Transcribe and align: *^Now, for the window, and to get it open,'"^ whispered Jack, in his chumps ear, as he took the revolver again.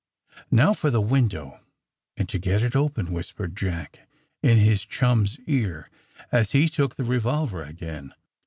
*^Now, 0.51 0.75
for 0.75 0.89
the 0.89 0.99
window, 0.99 1.59
and 2.17 2.27
to 2.27 2.39
get 2.39 2.63
it 2.63 2.75
open,'"^ 2.75 3.09
whispered 3.11 3.55
Jack, 3.55 4.09
in 4.41 4.57
his 4.57 4.83
chumps 4.83 5.37
ear, 5.45 5.91
as 6.31 6.53
he 6.53 6.69
took 6.69 6.95
the 6.95 7.03
revolver 7.03 7.63
again. 7.63 8.11